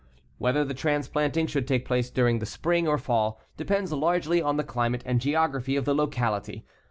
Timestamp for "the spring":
2.39-2.87